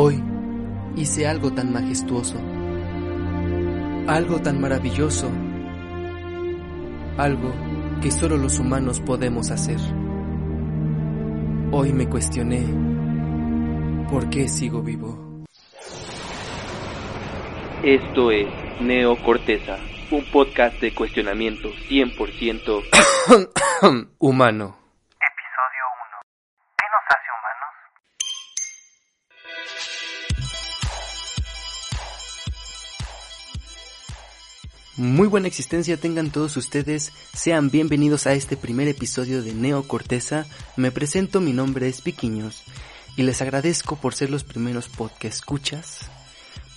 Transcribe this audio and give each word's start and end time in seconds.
Hoy 0.00 0.22
hice 0.94 1.26
algo 1.26 1.52
tan 1.52 1.72
majestuoso, 1.72 2.36
algo 4.06 4.40
tan 4.40 4.60
maravilloso, 4.60 5.28
algo 7.16 7.52
que 8.00 8.12
solo 8.12 8.36
los 8.36 8.60
humanos 8.60 9.00
podemos 9.00 9.50
hacer. 9.50 9.78
Hoy 11.72 11.92
me 11.92 12.08
cuestioné 12.08 12.62
por 14.08 14.30
qué 14.30 14.46
sigo 14.46 14.82
vivo. 14.82 15.42
Esto 17.82 18.30
es 18.30 18.46
Neo 18.80 19.20
Corteza, 19.24 19.78
un 20.12 20.24
podcast 20.30 20.80
de 20.80 20.94
cuestionamiento 20.94 21.70
100% 21.90 22.84
Humano. 24.20 24.77
Muy 34.98 35.28
buena 35.28 35.46
existencia 35.46 35.96
tengan 35.96 36.32
todos 36.32 36.56
ustedes, 36.56 37.12
sean 37.32 37.70
bienvenidos 37.70 38.26
a 38.26 38.32
este 38.32 38.56
primer 38.56 38.88
episodio 38.88 39.44
de 39.44 39.54
Neo 39.54 39.86
Corteza. 39.86 40.44
Me 40.74 40.90
presento, 40.90 41.40
mi 41.40 41.52
nombre 41.52 41.86
es 41.88 42.00
Piquiños 42.00 42.64
y 43.16 43.22
les 43.22 43.40
agradezco 43.40 43.94
por 43.94 44.16
ser 44.16 44.28
los 44.28 44.42
primeros 44.42 44.88
podcast 44.88 45.36
escuchas, 45.36 46.00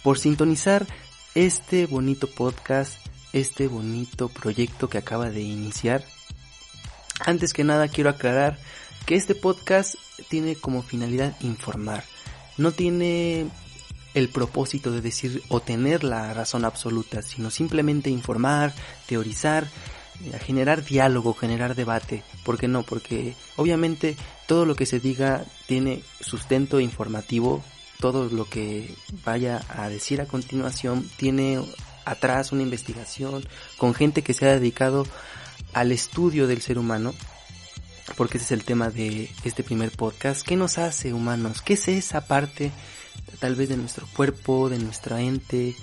por 0.04 0.20
sintonizar 0.20 0.86
este 1.34 1.88
bonito 1.88 2.28
podcast, 2.28 2.94
este 3.34 3.68
bonito 3.68 4.30
proyecto 4.30 4.88
que 4.88 5.00
acaba 5.00 5.32
de 5.32 5.42
iniciar. 5.42 6.04
Antes 7.22 7.54
que 7.54 7.64
nada 7.64 7.88
quiero 7.88 8.12
aclarar 8.12 8.60
que 9.08 9.16
este 9.16 9.34
podcast 9.34 9.96
tiene 10.30 10.56
como 10.56 10.84
finalidad 10.84 11.36
informar, 11.42 12.04
no 12.60 12.72
tiene 12.72 13.48
el 14.14 14.30
propósito 14.30 14.92
de 14.92 15.02
decir 15.02 15.42
o 15.50 15.60
tener 15.60 16.04
la 16.04 16.34
razón 16.34 16.66
absoluta, 16.66 17.22
sino 17.22 17.50
simplemente 17.50 18.10
informar, 18.10 18.74
teorizar, 19.08 19.68
eh, 20.24 20.38
generar 20.40 20.84
diálogo, 20.84 21.34
generar 21.34 21.76
debate. 21.76 22.24
¿Por 22.44 22.58
qué 22.58 22.68
no? 22.68 22.84
Porque 22.84 23.36
obviamente 23.56 24.18
todo 24.48 24.66
lo 24.66 24.76
que 24.76 24.86
se 24.86 25.00
diga 25.00 25.46
tiene 25.66 26.04
sustento 26.20 26.80
informativo, 26.80 27.64
todo 28.00 28.30
lo 28.30 28.46
que 28.46 28.94
vaya 29.24 29.62
a 29.70 29.90
decir 29.90 30.22
a 30.22 30.26
continuación 30.26 31.10
tiene 31.18 31.62
atrás 32.06 32.52
una 32.52 32.64
investigación 32.64 33.46
con 33.78 33.94
gente 33.94 34.24
que 34.24 34.34
se 34.34 34.48
ha 34.48 34.54
dedicado 34.54 35.06
al 35.74 35.92
estudio 35.92 36.48
del 36.48 36.62
ser 36.62 36.78
humano, 36.78 37.14
porque 38.18 38.38
ese 38.38 38.46
es 38.46 38.52
el 38.52 38.66
tema 38.66 38.90
de 38.90 39.30
este 39.44 39.64
primer 39.64 39.92
podcast. 39.92 40.46
¿Qué 40.46 40.56
nos 40.56 40.78
hace 40.78 41.14
humanos? 41.14 41.62
¿Qué 41.62 41.74
es 41.74 41.88
esa 41.88 42.26
parte 42.26 42.72
tal 43.40 43.56
vez 43.56 43.70
de 43.70 43.78
nuestro 43.78 44.08
cuerpo, 44.16 44.70
de 44.70 44.80
nuestra 44.80 45.22
ente, 45.22 45.76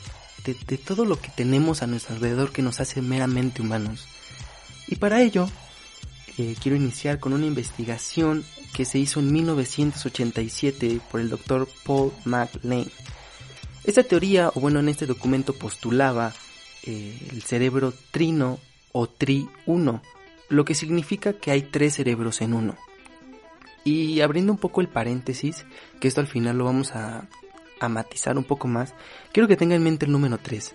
de, 0.44 0.78
todo 0.78 1.04
lo 1.04 1.20
que 1.20 1.30
tenemos 1.30 1.82
a 1.82 1.86
nuestro 1.86 2.14
alrededor 2.14 2.52
que 2.52 2.62
nos 2.62 2.80
hace 2.80 3.02
meramente 3.02 3.62
humanos? 3.62 4.06
Y 4.86 4.96
para 4.96 5.20
ello, 5.20 5.48
eh, 6.38 6.54
quiero 6.62 6.76
iniciar 6.76 7.18
con 7.18 7.32
una 7.32 7.46
investigación 7.46 8.44
que 8.72 8.84
se 8.84 8.98
hizo 8.98 9.20
en 9.20 9.32
1987 9.32 11.00
por 11.10 11.20
el 11.20 11.28
doctor 11.28 11.68
Paul 11.84 12.12
MacLean. 12.24 12.86
Esta 13.84 14.02
teoría, 14.02 14.50
o 14.54 14.60
bueno, 14.60 14.80
en 14.80 14.88
este 14.88 15.06
documento 15.06 15.54
postulaba 15.54 16.32
eh, 16.84 17.18
el 17.30 17.42
cerebro 17.42 17.92
trino 18.10 18.58
o 18.92 19.08
tri-1, 19.08 20.00
lo 20.48 20.64
que 20.64 20.74
significa 20.74 21.34
que 21.34 21.50
hay 21.50 21.62
tres 21.62 21.94
cerebros 21.94 22.40
en 22.40 22.54
uno. 22.54 22.76
Y 23.88 24.20
abriendo 24.20 24.52
un 24.52 24.58
poco 24.58 24.82
el 24.82 24.88
paréntesis, 24.88 25.64
que 25.98 26.08
esto 26.08 26.20
al 26.20 26.26
final 26.26 26.58
lo 26.58 26.64
vamos 26.64 26.94
a, 26.94 27.26
a 27.80 27.88
matizar 27.88 28.36
un 28.36 28.44
poco 28.44 28.68
más, 28.68 28.94
quiero 29.32 29.48
que 29.48 29.56
tenga 29.56 29.74
en 29.74 29.82
mente 29.82 30.04
el 30.04 30.12
número 30.12 30.36
3. 30.36 30.74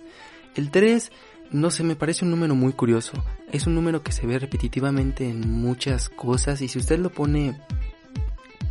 El 0.56 0.70
3 0.72 1.12
no 1.52 1.70
sé, 1.70 1.84
me 1.84 1.94
parece 1.94 2.24
un 2.24 2.32
número 2.32 2.56
muy 2.56 2.72
curioso. 2.72 3.12
Es 3.52 3.68
un 3.68 3.76
número 3.76 4.02
que 4.02 4.10
se 4.10 4.26
ve 4.26 4.36
repetitivamente 4.40 5.28
en 5.28 5.48
muchas 5.48 6.08
cosas 6.08 6.60
y 6.60 6.66
si 6.66 6.80
usted 6.80 6.98
lo 6.98 7.10
pone 7.10 7.56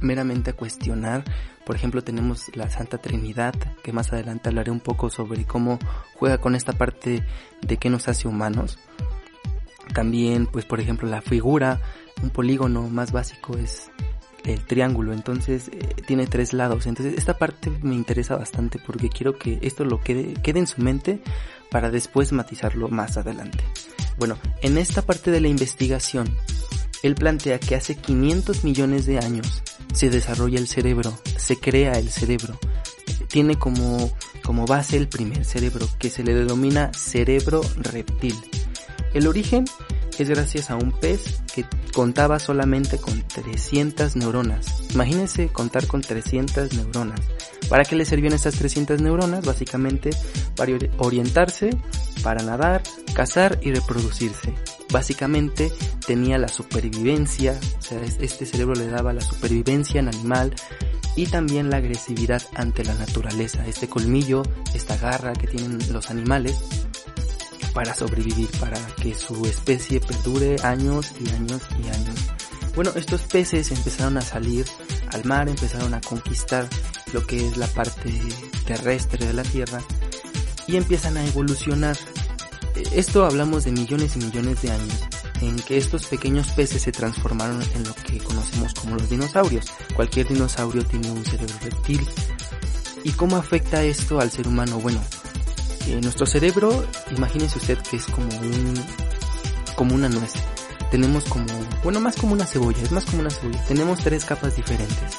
meramente 0.02 0.50
a 0.50 0.54
cuestionar, 0.58 1.24
por 1.66 1.78
ejemplo 1.78 2.04
tenemos 2.04 2.54
la 2.58 2.70
Santa 2.70 2.98
Trinidad, 2.98 3.54
que 3.82 3.94
más 3.94 4.12
adelante 4.12 4.50
hablaré 4.50 4.72
un 4.72 4.82
poco 4.82 5.10
sobre 5.10 5.46
cómo 5.46 5.80
juega 6.16 6.40
con 6.40 6.56
esta 6.56 6.74
parte 6.74 7.26
de 7.62 7.78
qué 7.78 7.90
nos 7.90 8.10
hace 8.10 8.28
humanos. 8.28 8.78
También, 9.94 10.48
pues 10.48 10.66
por 10.66 10.82
ejemplo, 10.82 11.08
la 11.08 11.22
figura, 11.22 11.80
un 12.22 12.32
polígono 12.32 12.90
más 12.90 13.14
básico 13.14 13.58
es 13.58 13.90
el 14.46 14.62
triángulo, 14.62 15.14
entonces 15.14 15.70
eh, 15.70 15.96
tiene 16.06 16.28
tres 16.28 16.54
lados. 16.54 16.86
Entonces 16.88 17.16
esta 17.18 17.38
parte 17.38 17.72
me 17.82 17.96
interesa 17.96 18.36
bastante 18.36 18.80
porque 18.86 19.10
quiero 19.10 19.38
que 19.38 19.60
esto 19.62 19.86
lo 19.86 20.02
quede, 20.02 20.34
quede 20.42 20.60
en 20.60 20.68
su 20.68 20.82
mente 20.82 21.22
para 21.72 21.90
después 21.90 22.32
matizarlo 22.32 22.90
más 22.90 23.18
adelante. 23.18 23.64
Bueno, 24.18 24.38
en 24.62 24.78
esta 24.78 25.02
parte 25.02 25.32
de 25.32 25.42
la 25.42 25.48
investigación, 25.48 26.28
él 27.02 27.16
plantea 27.16 27.60
que 27.60 27.76
hace 27.76 27.96
500 27.96 28.64
millones 28.64 29.06
de 29.06 29.20
años 29.20 29.64
se 29.94 30.10
desarrolla 30.10 30.60
el 30.60 30.68
cerebro, 30.68 31.18
se 31.38 31.58
crea 31.60 31.94
el 31.94 32.10
cerebro. 32.10 32.58
Tiene 33.28 33.58
como, 33.58 34.12
como 34.44 34.66
base 34.66 34.98
el 34.98 35.08
primer 35.08 35.46
cerebro, 35.46 35.88
que 35.98 36.10
se 36.10 36.24
le 36.24 36.34
denomina 36.34 36.92
cerebro 36.94 37.62
reptil. 37.78 38.36
El 39.14 39.28
origen 39.28 39.66
es 40.20 40.30
gracias 40.30 40.70
a 40.70 40.76
un 40.76 40.92
pez 40.92 41.42
que 41.56 41.66
contaba 41.94 42.38
solamente 42.38 42.98
con 42.98 43.22
300 43.22 44.16
neuronas. 44.16 44.92
Imagínense 44.94 45.48
contar 45.48 45.88
con 45.88 46.02
300 46.02 46.74
neuronas. 46.74 47.20
¿Para 47.70 47.84
qué 47.84 47.96
le 47.96 48.06
servían 48.06 48.34
estas 48.34 48.56
300 48.56 49.02
neuronas? 49.02 49.46
Básicamente 49.46 50.12
para 50.56 50.74
orientarse, 50.98 51.72
para 52.22 52.44
nadar, 52.44 52.84
cazar 53.14 53.60
y 53.64 53.72
reproducirse. 53.72 54.54
Básicamente 54.92 55.72
tenía 56.06 56.38
la 56.38 56.48
supervivencia, 56.48 57.60
o 57.80 57.82
sea, 57.82 58.00
este 58.20 58.46
cerebro 58.46 58.76
le 58.76 58.88
daba 58.88 59.14
la 59.14 59.22
supervivencia 59.22 60.00
en 60.00 60.10
animal 60.10 60.54
y 61.16 61.28
también 61.28 61.70
la 61.70 61.78
agresividad 61.78 62.44
ante 62.56 62.84
la 62.84 62.94
naturaleza, 62.94 63.66
este 63.68 63.88
colmillo, 63.88 64.44
esta 64.76 64.98
garra 64.98 65.34
que 65.34 65.48
tienen 65.48 65.80
los 65.92 66.10
animales 66.12 66.60
para 67.74 67.94
sobrevivir, 67.96 68.50
para 68.60 68.80
que 68.96 69.16
su 69.16 69.46
especie 69.46 70.00
perdure 70.00 70.56
años 70.64 71.12
y 71.20 71.30
años 71.32 71.62
y 71.82 71.88
años. 71.88 72.16
Bueno, 72.76 72.92
estos 72.96 73.22
peces 73.22 73.72
empezaron 73.72 74.18
a 74.18 74.22
salir 74.22 74.66
al 75.12 75.26
mar, 75.26 75.48
empezaron 75.48 75.94
a 75.94 76.02
conquistar 76.02 76.68
lo 77.14 77.26
que 77.26 77.48
es 77.48 77.58
la 77.58 77.68
parte 77.68 78.12
terrestre 78.66 79.26
de 79.28 79.34
la 79.34 79.44
Tierra 79.44 79.82
y 80.68 80.78
empiezan 80.78 81.18
a 81.18 81.26
evolucionar. 81.26 81.98
Esto 82.94 83.26
hablamos 83.26 83.66
de 83.66 83.72
millones 83.72 84.16
y 84.16 84.20
millones 84.20 84.62
de 84.62 84.72
años 84.72 85.00
en 85.42 85.56
que 85.58 85.78
estos 85.78 86.06
pequeños 86.06 86.50
peces 86.52 86.82
se 86.82 86.92
transformaron 86.92 87.62
en 87.62 87.84
lo 87.84 87.94
que 87.94 88.18
conocemos 88.20 88.74
como 88.74 88.96
los 88.96 89.10
dinosaurios. 89.10 89.66
Cualquier 89.96 90.28
dinosaurio 90.28 90.84
tiene 90.86 91.12
un 91.12 91.24
cerebro 91.26 91.56
reptil. 91.62 92.08
¿Y 93.04 93.12
cómo 93.12 93.36
afecta 93.36 93.84
esto 93.84 94.20
al 94.20 94.32
ser 94.32 94.48
humano? 94.48 94.80
Bueno, 94.80 95.02
eh, 95.88 96.00
nuestro 96.02 96.26
cerebro, 96.26 96.86
imagínese 97.16 97.60
usted 97.60 97.78
que 97.80 97.98
es 97.98 98.06
como 98.06 98.28
un, 98.28 98.74
como 99.76 99.96
una 99.96 100.10
nuez. 100.10 100.34
Tenemos 100.92 101.24
como, 101.26 101.46
bueno, 101.84 102.00
más 102.00 102.16
como 102.16 102.34
una 102.34 102.46
cebolla, 102.46 102.82
es 102.84 102.92
más 102.92 103.06
como 103.06 103.22
una 103.22 103.30
cebolla. 103.30 103.64
Tenemos 103.66 104.00
tres 104.00 104.26
capas 104.26 104.56
diferentes. 104.56 105.18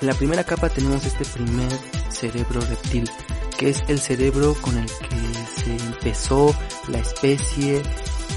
En 0.00 0.08
la 0.08 0.14
primera 0.14 0.44
capa 0.44 0.68
tenemos 0.68 1.04
este 1.06 1.24
primer 1.24 1.72
cerebro 2.10 2.60
reptil, 2.60 3.10
que 3.56 3.70
es 3.70 3.82
el 3.88 4.00
cerebro 4.00 4.54
con 4.60 4.76
el 4.76 4.86
que 4.86 5.62
se 5.62 5.76
empezó 5.76 6.54
la 6.88 6.98
especie, 6.98 7.82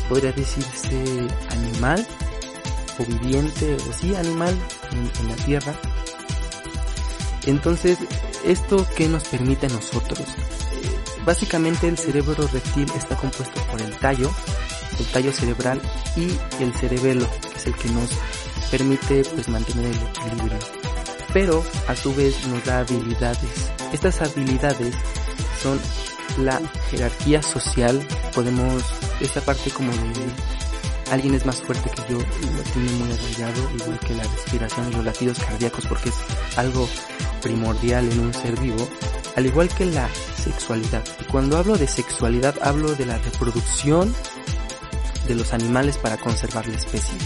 podría 0.08 0.32
decirse 0.32 1.28
animal, 1.50 2.08
o 3.00 3.06
viviente, 3.06 3.76
o 3.76 3.94
sí, 3.94 4.16
animal 4.16 4.56
en, 4.92 5.12
en 5.22 5.30
la 5.30 5.36
Tierra. 5.44 5.76
Entonces, 7.46 7.98
¿esto 8.46 8.88
qué 8.96 9.08
nos 9.08 9.26
permite 9.26 9.68
a 9.68 9.70
nosotros? 9.70 10.26
Básicamente 11.28 11.90
el 11.90 11.98
cerebro 11.98 12.48
reptil 12.48 12.90
está 12.96 13.18
compuesto 13.18 13.60
por 13.70 13.82
el 13.82 13.94
tallo, 13.98 14.32
el 14.98 15.06
tallo 15.08 15.34
cerebral 15.34 15.82
y 16.16 16.32
el 16.64 16.74
cerebelo, 16.74 17.28
que 17.42 17.58
es 17.58 17.68
el 17.68 17.76
que 17.76 17.90
nos 17.90 18.10
permite 18.72 19.26
pues 19.36 19.50
mantener 19.50 19.88
el 19.88 19.98
equilibrio. 19.98 20.58
pero 21.34 21.66
a 21.90 21.98
su 21.98 22.16
vez 22.16 22.48
nos 22.48 22.64
da 22.64 22.80
habilidades. 22.80 23.72
Estas 23.92 24.22
habilidades 24.22 24.96
son 25.62 25.78
la 26.40 26.62
jerarquía 26.90 27.44
social, 27.44 28.02
podemos, 28.34 28.82
esta 29.20 29.42
parte 29.42 29.70
como 29.70 29.92
de 29.92 30.32
alguien 31.12 31.34
es 31.34 31.46
más 31.46 31.62
fuerte 31.62 31.90
que 31.90 32.14
yo, 32.14 32.18
lo 32.18 32.64
tiene 32.74 32.92
muy 32.92 33.12
arraigado, 33.12 33.72
igual 33.76 34.00
que 34.00 34.16
la 34.16 34.24
respiración 34.24 34.90
y 34.90 34.96
los 34.96 35.06
latidos 35.06 35.40
cardíacos, 35.40 35.86
porque 35.88 36.10
es 36.10 36.16
algo 36.58 36.88
primordial 37.42 38.12
en 38.12 38.20
un 38.20 38.34
ser 38.34 38.60
vivo, 38.60 38.88
al 39.36 39.46
igual 39.46 39.70
que 39.70 39.86
la 39.86 40.10
sexualidad. 40.44 41.04
Y 41.22 41.26
cuando 41.26 41.58
hablo 41.58 41.78
de 41.78 41.88
sexualidad, 41.88 42.56
hablo 42.62 42.94
de 42.96 43.06
la 43.06 43.18
reproducción 43.18 44.14
de 45.28 45.36
los 45.36 45.54
animales 45.54 45.98
para 45.98 46.18
conservar 46.18 46.68
la 46.68 46.78
especie. 46.78 47.18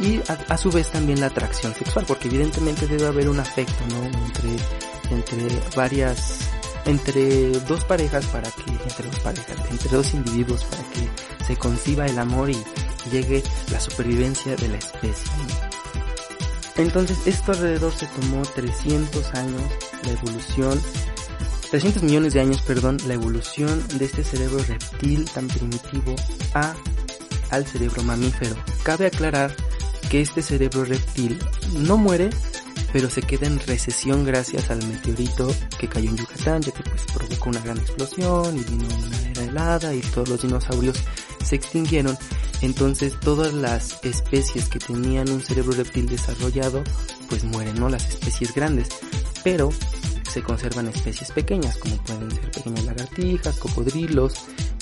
Y 0.00 0.20
a, 0.48 0.56
su 0.56 0.70
vez 0.70 0.90
también 0.90 1.20
la 1.20 1.26
atracción 1.26 1.74
sexual, 1.74 2.06
porque 2.06 2.28
evidentemente 2.28 2.86
debe 2.86 3.06
haber 3.06 3.28
un 3.28 3.38
afecto, 3.38 3.84
¿no? 3.90 4.04
Entre, 4.26 4.56
entre 5.10 5.60
varias, 5.76 6.38
entre 6.86 7.50
dos 7.60 7.84
parejas 7.84 8.24
para 8.26 8.50
que, 8.50 8.70
entre 8.70 9.08
dos 9.08 9.20
parejas, 9.20 9.70
entre 9.70 9.88
dos 9.90 10.14
individuos 10.14 10.64
para 10.64 10.82
que 10.84 11.44
se 11.46 11.56
conciba 11.56 12.06
el 12.06 12.18
amor 12.18 12.48
y 12.48 12.56
llegue 13.10 13.42
la 13.70 13.80
supervivencia 13.80 14.56
de 14.56 14.68
la 14.68 14.78
especie. 14.78 15.32
Entonces 16.76 17.18
esto 17.26 17.52
alrededor 17.52 17.92
se 17.92 18.06
tomó 18.06 18.42
300 18.42 19.34
años, 19.34 19.62
la 20.04 20.12
evolución 20.12 20.80
300 21.70 22.02
millones 22.02 22.34
de 22.34 22.40
años, 22.40 22.62
perdón, 22.62 22.96
la 23.06 23.14
evolución 23.14 23.86
de 23.96 24.04
este 24.04 24.24
cerebro 24.24 24.58
reptil 24.66 25.30
tan 25.30 25.46
primitivo 25.46 26.16
a 26.52 26.74
al 27.50 27.66
cerebro 27.66 28.02
mamífero. 28.02 28.56
Cabe 28.82 29.06
aclarar 29.06 29.54
que 30.10 30.20
este 30.20 30.42
cerebro 30.42 30.84
reptil 30.84 31.38
no 31.78 31.96
muere, 31.96 32.30
pero 32.92 33.08
se 33.08 33.22
queda 33.22 33.46
en 33.46 33.60
recesión 33.60 34.24
gracias 34.24 34.68
al 34.70 34.84
meteorito 34.84 35.54
que 35.78 35.88
cayó 35.88 36.10
en 36.10 36.16
Yucatán, 36.16 36.62
ya 36.62 36.72
que 36.72 36.82
pues 36.82 37.02
provocó 37.14 37.50
una 37.50 37.60
gran 37.60 37.78
explosión 37.78 38.56
y 38.56 38.64
vino 38.64 38.88
una 39.06 39.30
era 39.30 39.44
helada 39.44 39.94
y 39.94 40.00
todos 40.00 40.28
los 40.28 40.42
dinosaurios 40.42 40.96
se 41.44 41.56
extinguieron. 41.56 42.16
Entonces 42.62 43.18
todas 43.20 43.52
las 43.52 43.98
especies 44.04 44.68
que 44.68 44.78
tenían 44.78 45.30
un 45.30 45.40
cerebro 45.40 45.72
reptil 45.72 46.06
desarrollado 46.06 46.82
pues 47.28 47.44
mueren, 47.44 47.78
¿no? 47.78 47.88
Las 47.88 48.08
especies 48.08 48.54
grandes. 48.54 48.88
Pero 49.42 49.70
se 50.30 50.42
conservan 50.42 50.86
especies 50.88 51.32
pequeñas, 51.32 51.76
como 51.78 51.96
pueden 52.04 52.30
ser 52.30 52.50
pequeñas 52.50 52.84
lagartijas, 52.84 53.56
cocodrilos, 53.56 54.34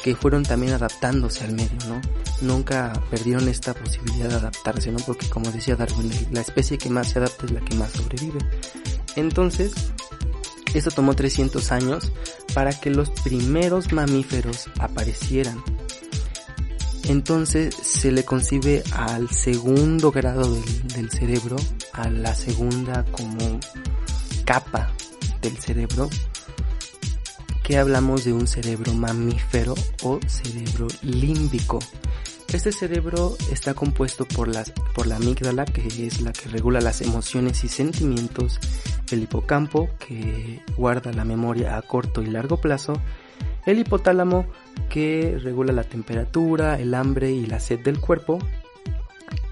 que 0.02 0.14
fueron 0.14 0.42
también 0.42 0.74
adaptándose 0.74 1.44
al 1.44 1.52
medio, 1.52 1.78
¿no? 1.88 2.00
Nunca 2.42 2.92
perdieron 3.10 3.48
esta 3.48 3.74
posibilidad 3.74 4.28
de 4.28 4.34
adaptarse, 4.36 4.92
¿no? 4.92 4.98
Porque 4.98 5.28
como 5.28 5.50
decía 5.50 5.76
Darwin, 5.76 6.10
la 6.32 6.40
especie 6.40 6.78
que 6.78 6.90
más 6.90 7.08
se 7.08 7.18
adapta 7.18 7.46
es 7.46 7.52
la 7.52 7.60
que 7.60 7.74
más 7.76 7.92
sobrevive. 7.92 8.38
Entonces, 9.16 9.72
esto 10.74 10.90
tomó 10.90 11.14
300 11.14 11.72
años 11.72 12.12
para 12.54 12.78
que 12.78 12.90
los 12.90 13.10
primeros 13.10 13.92
mamíferos 13.92 14.68
aparecieran. 14.78 15.62
Entonces 17.08 17.74
se 17.74 18.12
le 18.12 18.24
concibe 18.24 18.84
al 18.92 19.30
segundo 19.30 20.12
grado 20.12 20.56
del, 20.94 21.10
cerebro, 21.10 21.56
a 21.94 22.10
la 22.10 22.34
segunda 22.34 23.04
como 23.06 23.58
capa 24.44 24.92
del 25.40 25.56
cerebro 25.56 26.10
que 27.64 27.78
hablamos 27.78 28.24
de 28.24 28.32
un 28.34 28.46
cerebro 28.46 28.92
mamífero 28.92 29.74
o 30.02 30.20
cerebro 30.26 30.86
límbico. 31.02 31.78
Este 32.52 32.72
cerebro 32.72 33.36
está 33.52 33.72
compuesto 33.72 34.26
por, 34.26 34.48
las, 34.48 34.70
por 34.94 35.06
la 35.06 35.16
amígdala, 35.16 35.64
que 35.64 35.86
es 36.06 36.20
la 36.20 36.32
que 36.32 36.48
regula 36.48 36.80
las 36.80 37.00
emociones 37.02 37.64
y 37.64 37.68
sentimientos, 37.68 38.58
el 39.10 39.22
hipocampo, 39.22 39.90
que 39.98 40.62
guarda 40.76 41.12
la 41.12 41.26
memoria 41.26 41.76
a 41.76 41.82
corto 41.82 42.22
y 42.22 42.26
largo 42.26 42.58
plazo, 42.58 42.94
el 43.66 43.78
hipotálamo, 43.78 44.46
que 44.88 45.38
regula 45.42 45.72
la 45.72 45.84
temperatura, 45.84 46.78
el 46.78 46.94
hambre 46.94 47.30
y 47.30 47.46
la 47.46 47.60
sed 47.60 47.80
del 47.80 48.00
cuerpo, 48.00 48.38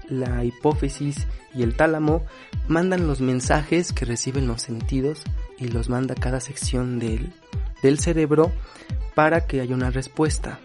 la 0.09 0.43
hipófisis 0.43 1.27
y 1.53 1.63
el 1.63 1.75
tálamo 1.75 2.25
mandan 2.67 3.07
los 3.07 3.21
mensajes 3.21 3.93
que 3.93 4.05
reciben 4.05 4.47
los 4.47 4.61
sentidos 4.61 5.23
y 5.57 5.67
los 5.67 5.89
manda 5.89 6.15
cada 6.15 6.39
sección 6.39 6.99
del, 6.99 7.31
del 7.81 7.99
cerebro 7.99 8.51
para 9.15 9.45
que 9.45 9.61
haya 9.61 9.75
una 9.75 9.91
respuesta. 9.91 10.59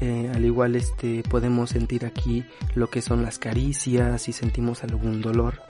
Eh, 0.00 0.30
al 0.32 0.44
igual 0.44 0.76
este 0.76 1.24
podemos 1.28 1.70
sentir 1.70 2.06
aquí 2.06 2.44
lo 2.76 2.88
que 2.88 3.02
son 3.02 3.22
las 3.22 3.40
caricias 3.40 4.22
si 4.22 4.32
sentimos 4.32 4.84
algún 4.84 5.20
dolor. 5.20 5.62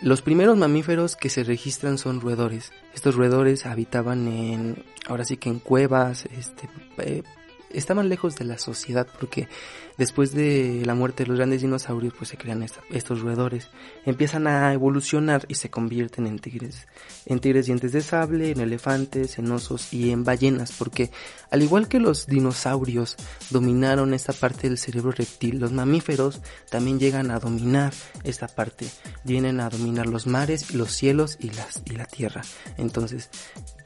Los 0.00 0.22
primeros 0.22 0.56
mamíferos 0.56 1.16
que 1.16 1.28
se 1.28 1.42
registran 1.42 1.98
son 1.98 2.20
roedores. 2.20 2.72
Estos 2.94 3.16
roedores 3.16 3.66
habitaban 3.66 4.28
en, 4.28 4.84
ahora 5.08 5.24
sí 5.24 5.36
que 5.36 5.48
en 5.48 5.58
cuevas, 5.58 6.26
este, 6.26 6.68
eh, 6.98 7.22
estaban 7.70 8.08
lejos 8.08 8.36
de 8.36 8.44
la 8.44 8.58
sociedad 8.58 9.06
porque 9.18 9.48
después 9.96 10.32
de 10.32 10.82
la 10.84 10.94
muerte 10.94 11.24
de 11.24 11.28
los 11.28 11.36
grandes 11.36 11.62
dinosaurios 11.62 12.14
pues 12.16 12.30
se 12.30 12.36
crean 12.36 12.64
estos 12.90 13.20
roedores. 13.20 13.68
Empiezan 14.04 14.46
a 14.46 14.72
evolucionar 14.72 15.44
y 15.48 15.54
se 15.54 15.70
convierten 15.70 16.26
en 16.26 16.38
tigres 16.38 16.86
en 17.26 17.40
tigres 17.40 17.66
dientes 17.66 17.92
de 17.92 18.00
sable 18.00 18.50
en 18.50 18.60
elefantes 18.60 19.38
en 19.38 19.50
osos 19.50 19.92
y 19.92 20.10
en 20.10 20.24
ballenas 20.24 20.72
porque 20.72 21.10
al 21.50 21.62
igual 21.62 21.88
que 21.88 22.00
los 22.00 22.26
dinosaurios 22.26 23.16
dominaron 23.50 24.14
esta 24.14 24.32
parte 24.32 24.68
del 24.68 24.78
cerebro 24.78 25.12
reptil 25.12 25.58
los 25.58 25.72
mamíferos 25.72 26.40
también 26.70 26.98
llegan 26.98 27.30
a 27.30 27.38
dominar 27.38 27.92
esta 28.24 28.48
parte. 28.48 28.86
Vienen 29.24 29.60
a 29.60 29.68
dominar 29.68 30.06
los 30.06 30.26
mares 30.26 30.74
los 30.74 30.92
cielos 30.92 31.36
y 31.40 31.50
las 31.50 31.82
y 31.84 31.90
la 31.90 32.06
tierra. 32.06 32.42
Entonces 32.76 33.30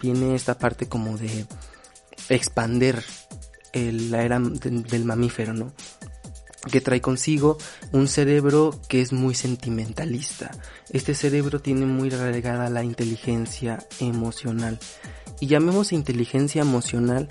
viene 0.00 0.34
esta 0.34 0.58
parte 0.58 0.88
como 0.88 1.16
de 1.16 1.46
expander 2.28 3.02
la 3.72 4.22
era 4.22 4.38
del, 4.38 5.04
mamífero, 5.04 5.54
¿no? 5.54 5.72
que 6.70 6.80
trae 6.80 7.00
consigo 7.00 7.58
un 7.90 8.06
cerebro 8.06 8.80
que 8.88 9.00
es 9.00 9.12
muy 9.12 9.34
sentimentalista. 9.34 10.52
Este 10.90 11.14
cerebro 11.14 11.60
tiene 11.60 11.86
muy 11.86 12.08
relegada 12.08 12.70
la 12.70 12.84
inteligencia 12.84 13.84
emocional. 13.98 14.78
Y 15.40 15.48
llamemos 15.48 15.92
inteligencia 15.92 16.62
emocional 16.62 17.30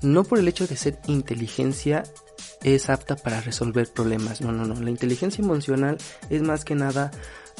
no 0.00 0.22
por 0.22 0.38
el 0.38 0.46
hecho 0.46 0.66
de 0.68 0.76
ser 0.76 1.00
inteligencia 1.08 2.04
es 2.62 2.88
apta 2.90 3.16
para 3.16 3.40
resolver 3.40 3.88
problemas. 3.92 4.40
No, 4.40 4.52
no, 4.52 4.64
no. 4.64 4.80
La 4.80 4.90
inteligencia 4.90 5.42
emocional 5.42 5.98
es 6.30 6.42
más 6.42 6.64
que 6.64 6.74
nada 6.74 7.10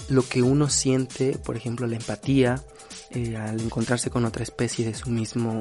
lo 0.08 0.26
que 0.26 0.42
uno 0.42 0.69
siente, 0.69 1.36
por 1.38 1.56
ejemplo, 1.56 1.86
la 1.86 1.96
empatía, 1.96 2.62
eh, 3.11 3.37
al 3.37 3.61
encontrarse 3.61 4.11
con 4.11 4.25
otra 4.25 4.42
especie 4.42 4.85
de 4.85 4.94
su 4.94 5.11
mismo 5.11 5.58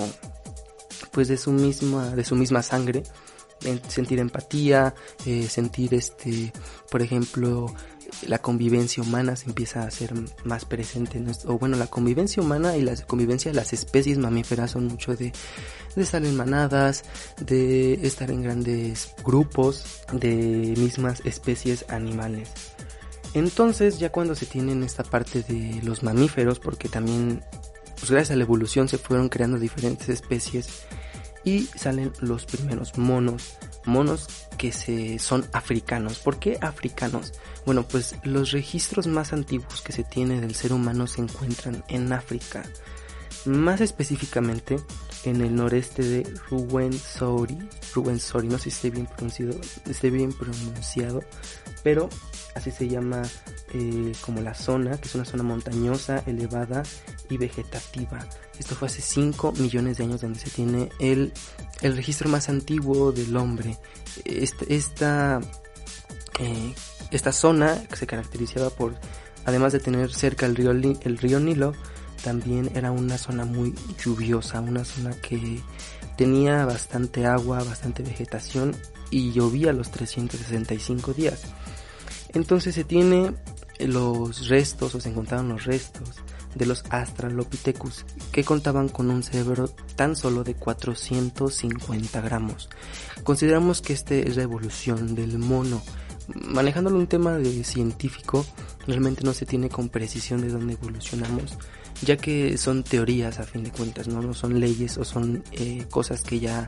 pues 1.17 1.29
de 1.29 1.37
su 1.37 1.51
misma, 1.51 2.11
de 2.11 2.23
su 2.23 2.35
misma 2.35 2.61
sangre, 2.61 3.01
sentir 3.87 4.19
empatía, 4.19 4.93
eh, 5.25 5.47
sentir 5.49 5.95
este, 5.95 6.53
por 6.91 7.01
ejemplo, 7.01 7.73
la 8.27 8.37
convivencia 8.37 9.01
humana 9.01 9.35
se 9.35 9.47
empieza 9.47 9.81
a 9.81 9.87
hacer 9.87 10.13
más 10.43 10.65
presente, 10.65 11.19
o 11.45 11.57
bueno, 11.57 11.75
la 11.75 11.87
convivencia 11.87 12.43
humana 12.43 12.77
y 12.77 12.83
la 12.83 12.95
convivencia 13.07 13.49
de 13.49 13.55
las 13.55 13.73
especies 13.73 14.19
mamíferas 14.19 14.69
son 14.69 14.85
mucho 14.85 15.15
de, 15.15 15.33
de 15.95 16.03
estar 16.03 16.23
en 16.23 16.37
manadas, 16.37 17.03
de 17.43 17.93
estar 18.05 18.29
en 18.29 18.43
grandes 18.43 19.15
grupos 19.25 20.03
de 20.13 20.75
mismas 20.77 21.21
especies 21.25 21.83
animales. 21.89 22.51
Entonces, 23.33 23.97
ya 23.97 24.11
cuando 24.11 24.35
se 24.35 24.45
tienen 24.45 24.83
esta 24.83 25.03
parte 25.03 25.41
de 25.41 25.81
los 25.81 26.03
mamíferos, 26.03 26.59
porque 26.59 26.89
también, 26.89 27.41
pues 27.95 28.11
gracias 28.11 28.35
a 28.35 28.35
la 28.35 28.43
evolución 28.43 28.87
se 28.87 28.99
fueron 28.99 29.29
creando 29.29 29.57
diferentes 29.57 30.09
especies, 30.09 30.85
y 31.47 31.61
salen 31.77 32.11
los 32.19 32.45
primeros 32.45 32.97
monos, 32.97 33.57
monos 33.85 34.27
que 34.57 34.73
se 34.73 35.17
son 35.17 35.45
africanos. 35.53 36.19
¿Por 36.19 36.39
qué 36.39 36.57
africanos? 36.59 37.31
Bueno, 37.65 37.87
pues 37.87 38.15
los 38.23 38.51
registros 38.51 39.07
más 39.07 39.31
antiguos 39.31 39.81
que 39.81 39.93
se 39.93 40.03
tiene 40.03 40.41
del 40.41 40.55
ser 40.55 40.73
humano 40.73 41.07
se 41.07 41.21
encuentran 41.21 41.85
en 41.87 42.11
África, 42.11 42.63
más 43.45 43.79
específicamente 43.79 44.75
en 45.23 45.39
el 45.39 45.55
noreste 45.55 46.03
de 46.03 46.23
Ruwenzori, 46.49 47.57
Ruwenzori, 47.95 48.49
no 48.49 48.57
sé 48.57 48.63
si 48.63 48.69
esté 48.69 48.89
bien 48.89 49.05
pronunciado, 49.05 49.57
esté 49.89 50.09
bien 50.09 50.33
pronunciado, 50.33 51.23
pero 51.81 52.09
así 52.55 52.71
se 52.71 52.89
llama 52.89 53.21
eh, 53.73 54.11
como 54.19 54.41
la 54.41 54.53
zona, 54.53 54.97
que 54.97 55.07
es 55.07 55.15
una 55.15 55.23
zona 55.23 55.43
montañosa, 55.43 56.23
elevada 56.25 56.83
y 57.29 57.37
vegetativa. 57.37 58.19
Esto 58.59 58.75
fue 58.75 58.87
hace 58.87 59.01
5 59.01 59.53
millones 59.53 59.97
de 59.97 60.03
años 60.03 60.21
donde 60.21 60.39
se 60.39 60.49
tiene 60.49 60.89
el, 60.99 61.31
el 61.81 61.95
registro 61.95 62.29
más 62.29 62.49
antiguo 62.49 63.11
del 63.11 63.35
hombre. 63.37 63.77
Este, 64.25 64.75
esta, 64.75 65.39
eh, 66.39 66.73
esta 67.11 67.31
zona 67.31 67.83
se 67.93 68.07
caracterizaba 68.07 68.69
por, 68.69 68.95
además 69.45 69.73
de 69.73 69.79
tener 69.79 70.13
cerca 70.13 70.45
el 70.45 70.55
río, 70.55 70.71
el 70.71 71.17
río 71.17 71.39
Nilo, 71.39 71.73
también 72.23 72.71
era 72.75 72.91
una 72.91 73.17
zona 73.17 73.45
muy 73.45 73.73
lluviosa, 74.03 74.59
una 74.59 74.83
zona 74.83 75.11
que 75.21 75.61
tenía 76.17 76.65
bastante 76.65 77.25
agua, 77.25 77.63
bastante 77.63 78.01
vegetación 78.01 78.75
y 79.11 79.31
llovía 79.31 79.71
los 79.71 79.91
365 79.91 81.13
días. 81.13 81.43
Entonces 82.33 82.75
se 82.75 82.83
tiene 82.83 83.33
los 83.79 84.47
restos 84.47 84.95
o 84.95 84.99
se 84.99 85.09
encontraron 85.09 85.49
los 85.49 85.65
restos 85.65 86.15
de 86.55 86.65
los 86.65 86.83
Australopithecus 86.89 88.05
que 88.31 88.43
contaban 88.43 88.89
con 88.89 89.09
un 89.09 89.23
cerebro 89.23 89.67
tan 89.95 90.15
solo 90.15 90.43
de 90.43 90.55
450 90.55 92.21
gramos. 92.21 92.69
Consideramos 93.23 93.81
que 93.81 93.93
esta 93.93 94.15
es 94.15 94.35
la 94.35 94.43
evolución 94.43 95.15
del 95.15 95.37
mono. 95.37 95.81
Manejándolo 96.27 96.97
un 96.97 97.07
tema 97.07 97.37
de 97.37 97.63
científico, 97.63 98.45
realmente 98.85 99.23
no 99.23 99.33
se 99.33 99.45
tiene 99.45 99.69
con 99.69 99.89
precisión 99.89 100.41
de 100.41 100.49
dónde 100.49 100.73
evolucionamos, 100.73 101.57
ya 102.01 102.17
que 102.17 102.57
son 102.57 102.83
teorías 102.83 103.39
a 103.39 103.43
fin 103.43 103.63
de 103.63 103.71
cuentas, 103.71 104.07
no, 104.07 104.21
no 104.21 104.33
son 104.33 104.59
leyes 104.59 104.97
o 104.97 105.05
son 105.05 105.43
eh, 105.53 105.85
cosas 105.89 106.23
que 106.23 106.39
ya 106.39 106.67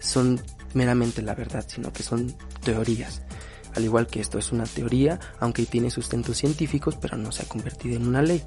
son 0.00 0.40
meramente 0.74 1.22
la 1.22 1.34
verdad, 1.34 1.64
sino 1.68 1.92
que 1.92 2.02
son 2.02 2.34
teorías. 2.62 3.22
Al 3.74 3.84
igual 3.84 4.06
que 4.06 4.20
esto 4.20 4.38
es 4.38 4.52
una 4.52 4.64
teoría, 4.64 5.18
aunque 5.40 5.66
tiene 5.66 5.90
sustentos 5.90 6.36
científicos, 6.38 6.96
pero 7.00 7.16
no 7.16 7.32
se 7.32 7.42
ha 7.42 7.48
convertido 7.48 7.96
en 7.96 8.06
una 8.06 8.22
ley. 8.22 8.42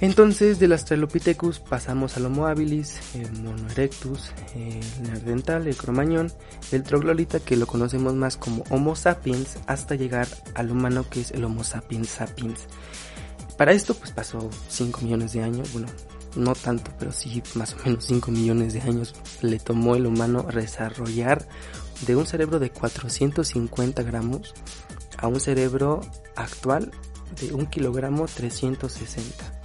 Entonces, 0.00 0.60
del 0.60 0.72
Australopithecus 0.72 1.58
pasamos 1.58 2.16
al 2.16 2.26
Homo 2.26 2.46
habilis, 2.46 3.00
el 3.14 3.32
Mono 3.42 3.68
erectus, 3.68 4.30
el 4.54 5.02
Neandertal, 5.02 5.66
el 5.66 5.76
Cromañón, 5.76 6.32
el 6.70 6.84
Troglolita, 6.84 7.40
que 7.40 7.56
lo 7.56 7.66
conocemos 7.66 8.14
más 8.14 8.36
como 8.36 8.62
Homo 8.70 8.94
sapiens, 8.94 9.58
hasta 9.66 9.96
llegar 9.96 10.28
al 10.54 10.70
humano 10.70 11.04
que 11.10 11.22
es 11.22 11.32
el 11.32 11.44
Homo 11.44 11.64
sapiens 11.64 12.10
sapiens. 12.10 12.60
Para 13.56 13.72
esto, 13.72 13.94
pues 13.94 14.12
pasó 14.12 14.48
5 14.68 15.00
millones 15.00 15.32
de 15.32 15.42
años, 15.42 15.72
bueno, 15.72 15.88
no 16.36 16.54
tanto, 16.54 16.92
pero 16.96 17.10
sí 17.10 17.42
más 17.56 17.74
o 17.74 17.78
menos 17.84 18.04
5 18.04 18.30
millones 18.30 18.74
de 18.74 18.82
años 18.82 19.16
le 19.42 19.58
tomó 19.58 19.96
el 19.96 20.06
humano 20.06 20.46
desarrollar 20.54 21.44
de 22.06 22.14
un 22.14 22.24
cerebro 22.24 22.60
de 22.60 22.70
450 22.70 24.04
gramos 24.04 24.54
a 25.16 25.26
un 25.26 25.40
cerebro 25.40 26.02
actual 26.36 26.92
de 27.40 27.52
1 27.52 27.68
kilogramo 27.70 28.26
360 28.26 29.57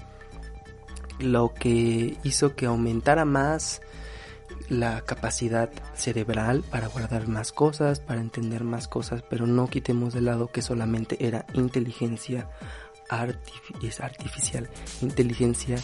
lo 1.24 1.53
que 1.53 2.18
hizo 2.24 2.56
que 2.56 2.65
aumentara 2.65 3.25
más 3.25 3.82
la 4.70 5.01
capacidad 5.01 5.70
cerebral 5.94 6.63
para 6.70 6.88
guardar 6.88 7.27
más 7.27 7.51
cosas, 7.51 8.00
para 8.00 8.22
entender 8.22 8.63
más 8.63 8.88
cosas, 8.88 9.24
pero 9.30 9.46
no 9.48 9.68
quitemos 9.68 10.13
de 10.13 10.22
lado 10.22 10.48
que 10.48 10.62
solamente 10.62 11.25
era 11.25 11.46
inteligencia 11.53 12.50
artificial, 13.10 14.70
inteligencia 15.01 15.77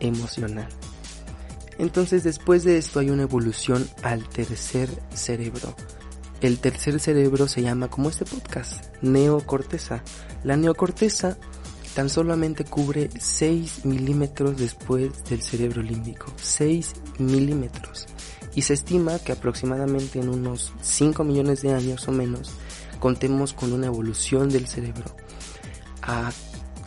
emocional. 0.00 0.68
Entonces 1.78 2.24
después 2.24 2.64
de 2.64 2.76
esto 2.76 3.00
hay 3.00 3.10
una 3.10 3.22
evolución 3.22 3.88
al 4.02 4.28
tercer 4.28 4.90
cerebro. 5.14 5.74
El 6.40 6.58
tercer 6.58 7.00
cerebro 7.00 7.48
se 7.48 7.62
llama 7.62 7.88
como 7.88 8.08
este 8.08 8.24
podcast, 8.24 8.94
neocorteza. 9.02 10.02
La 10.42 10.56
neocorteza 10.56 11.38
tan 12.00 12.08
solamente 12.08 12.64
cubre 12.64 13.10
6 13.18 13.84
milímetros 13.84 14.56
después 14.56 15.22
del 15.24 15.42
cerebro 15.42 15.82
límbico. 15.82 16.32
6 16.36 16.94
milímetros. 17.18 18.06
Y 18.54 18.62
se 18.62 18.72
estima 18.72 19.18
que 19.18 19.32
aproximadamente 19.32 20.18
en 20.18 20.30
unos 20.30 20.72
5 20.80 21.24
millones 21.24 21.60
de 21.60 21.74
años 21.74 22.08
o 22.08 22.12
menos 22.12 22.52
contemos 23.00 23.52
con 23.52 23.74
una 23.74 23.88
evolución 23.88 24.48
del 24.48 24.66
cerebro 24.66 25.14
a, 26.00 26.32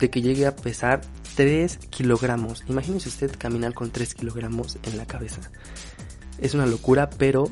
de 0.00 0.10
que 0.10 0.20
llegue 0.20 0.48
a 0.48 0.56
pesar 0.56 1.02
3 1.36 1.78
kilogramos. 1.90 2.64
Imagínese 2.66 3.08
usted 3.08 3.30
caminar 3.38 3.72
con 3.72 3.92
3 3.92 4.14
kilogramos 4.14 4.78
en 4.82 4.96
la 4.96 5.06
cabeza. 5.06 5.42
Es 6.38 6.54
una 6.54 6.66
locura, 6.66 7.08
pero 7.08 7.48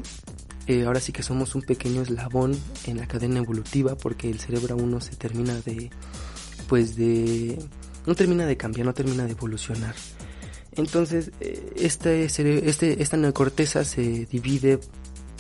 eh, 0.66 0.85
ahora 0.85 0.99
sí 0.99 1.12
que 1.12 1.23
somos 1.23 1.54
un 1.54 1.62
pequeño 1.62 2.02
eslabón 2.02 2.59
en 2.88 2.97
la 2.97 3.07
cadena 3.07 3.38
evolutiva 3.38 3.95
porque 3.95 4.28
el 4.28 4.40
cerebro 4.40 4.75
aún 4.75 4.90
no 4.90 5.00
se 5.00 5.14
termina 5.14 5.54
de 5.61 5.90
pues 6.73 6.97
de... 6.97 7.59
no 8.07 8.14
termina 8.14 8.47
de 8.47 8.57
cambiar, 8.57 8.87
no 8.87 8.95
termina 8.95 9.26
de 9.26 9.33
evolucionar. 9.33 9.95
Entonces, 10.75 11.31
este, 11.76 12.25
este, 12.25 13.02
esta 13.02 13.19
neocorteza 13.19 13.85
se 13.85 14.25
divide 14.25 14.81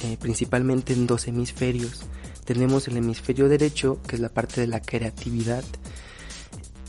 eh, 0.04 0.18
principalmente 0.20 0.92
en 0.92 1.06
dos 1.06 1.26
hemisferios. 1.28 2.02
Tenemos 2.44 2.86
el 2.86 2.98
hemisferio 2.98 3.48
derecho, 3.48 3.98
que 4.06 4.16
es 4.16 4.20
la 4.20 4.28
parte 4.28 4.60
de 4.60 4.66
la 4.66 4.82
creatividad, 4.82 5.64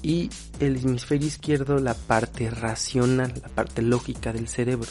y 0.01 0.29
el 0.59 0.75
hemisferio 0.75 1.25
izquierdo, 1.25 1.79
la 1.79 1.93
parte 1.93 2.49
racional, 2.49 3.31
la 3.41 3.47
parte 3.47 3.81
lógica 3.81 4.33
del 4.33 4.49
cerebro. 4.49 4.89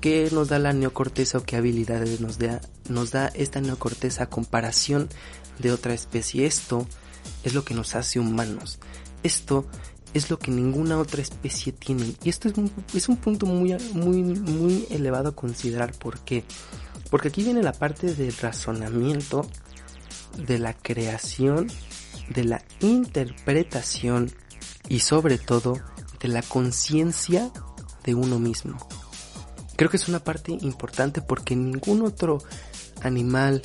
¿Qué 0.00 0.30
nos 0.32 0.48
da 0.48 0.58
la 0.58 0.72
neocorteza 0.72 1.36
o 1.36 1.42
qué 1.42 1.56
habilidades 1.56 2.22
nos 2.22 2.38
da, 2.38 2.62
nos 2.88 3.10
da 3.10 3.26
esta 3.34 3.60
neocorteza 3.60 4.22
a 4.22 4.30
comparación 4.30 5.10
de 5.58 5.70
otra 5.70 5.92
especie? 5.92 6.46
Esto 6.46 6.86
es 7.44 7.54
lo 7.54 7.64
que 7.64 7.74
nos 7.74 7.94
hace 7.94 8.18
humanos. 8.18 8.78
Esto 9.22 9.66
es 10.14 10.30
lo 10.30 10.38
que 10.38 10.50
ninguna 10.50 10.98
otra 10.98 11.20
especie 11.20 11.72
tiene. 11.72 12.14
Y 12.22 12.28
esto 12.28 12.48
es 12.48 12.56
un, 12.56 12.70
es 12.94 13.08
un 13.08 13.16
punto 13.16 13.46
muy, 13.46 13.76
muy, 13.92 14.22
muy 14.22 14.86
elevado 14.90 15.30
a 15.30 15.36
considerar. 15.36 15.92
¿Por 15.92 16.20
qué? 16.20 16.44
Porque 17.10 17.28
aquí 17.28 17.44
viene 17.44 17.62
la 17.62 17.72
parte 17.72 18.14
del 18.14 18.34
razonamiento, 18.36 19.48
de 20.38 20.58
la 20.58 20.74
creación, 20.74 21.68
de 22.30 22.44
la 22.44 22.64
interpretación 22.80 24.30
y 24.88 25.00
sobre 25.00 25.38
todo 25.38 25.80
de 26.20 26.28
la 26.28 26.42
conciencia 26.42 27.50
de 28.04 28.14
uno 28.14 28.38
mismo. 28.38 28.76
Creo 29.76 29.90
que 29.90 29.98
es 29.98 30.08
una 30.08 30.20
parte 30.20 30.52
importante 30.52 31.20
porque 31.20 31.54
ningún 31.54 32.02
otro 32.02 32.38
animal, 33.02 33.62